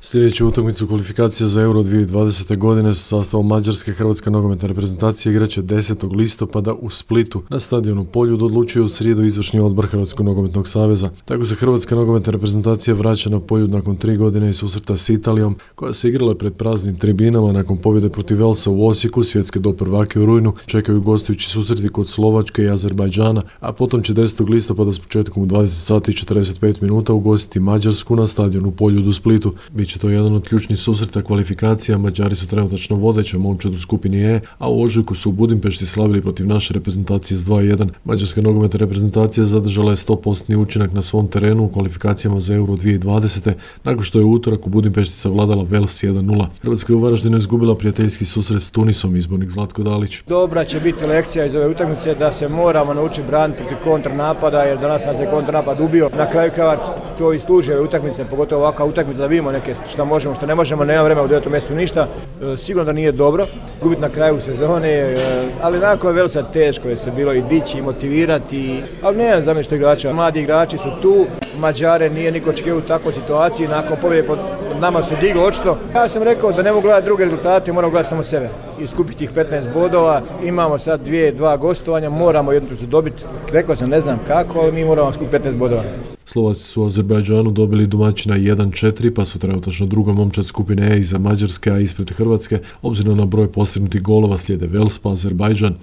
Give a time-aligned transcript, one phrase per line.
[0.00, 2.56] Sljedeću utakmicu kvalifikacija za Euro 2020.
[2.56, 6.16] godine sa sastavom Mađarske Hrvatska nogometna reprezentacija igraće 10.
[6.16, 11.10] listopada u Splitu na stadionu Poljud odlučuje u srijedu izvršni odbor Hrvatskog nogometnog saveza.
[11.24, 15.56] Tako se Hrvatska nogometna reprezentacija vraća na Poljud nakon tri godine i susreta s Italijom
[15.74, 20.20] koja se igrala pred praznim tribinama nakon pobjede protiv Velsa u Osijeku, svjetske do prvake
[20.20, 24.50] u rujnu, čekaju gostujući susreti kod Slovačke i Azerbajdžana, a potom će 10.
[24.50, 29.12] listopada s početkom u 20 sati i 45 minuta ugostiti Mađarsku na stadionu Poljud u
[29.12, 29.54] Splitu.
[29.96, 34.70] To jedan od ključnih susreta kvalifikacija, Mađari su trenutačno vodeća momčad u skupini E, a
[34.70, 37.88] u ožujku su u Budimpešti slavili protiv naše reprezentacije s 2-1.
[38.04, 43.52] Mađarska nogometna reprezentacija zadržala je 100% učinak na svom terenu u kvalifikacijama za Euro 2020.
[43.84, 46.46] nakon što je u utorak u Budimpešti savladala Vels 1-0.
[46.62, 50.22] Hrvatska je u Varaždinu izgubila prijateljski susret s Tunisom, izbornik Zlatko Dalić.
[50.28, 54.78] Dobra će biti lekcija iz ove utakmice da se moramo naučiti braniti protiv kontrnapada jer
[54.78, 56.10] danas nas je kontranapad ubio.
[56.16, 60.04] Na kraju krajeva to i služi ove utakmice, pogotovo ovakva utakmica da vidimo neke šta
[60.04, 62.08] možemo, šta ne možemo, nema vremena u devetom mjestu ništa.
[62.42, 63.46] E, sigurno da nije dobro
[63.82, 65.16] gubiti na kraju sezone, e,
[65.62, 69.62] ali nakon je Velsa teško je se bilo i dići i motivirati, ali ne znam
[69.62, 70.12] što igrača.
[70.12, 71.26] Mladi igrači su tu,
[71.58, 74.38] Mađare nije niko očekivao u takvoj situaciji, nakon pobjede pod
[74.80, 75.78] nama se diglo očito.
[75.94, 78.48] Ja sam rekao da ne mogu gledati druge rezultate, moram gledati samo sebe
[78.80, 80.22] i skupiti tih 15 bodova.
[80.44, 83.22] Imamo sad dvije, dva gostovanja, moramo jednu dobiti.
[83.52, 85.82] Rekao sam ne znam kako, ali mi moramo skupiti 15 bodova.
[86.24, 91.18] Slovaci su u Azerbajdžanu dobili domaćina 1-4, pa su trenutačno druga momčad skupine E iza
[91.18, 95.74] Mađarske, a ispred Hrvatske, obzirom na broj postignutih golova slijede Vels pa Azerbajdžan.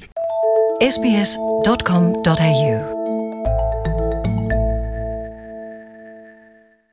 [0.92, 2.16] sbs.com.au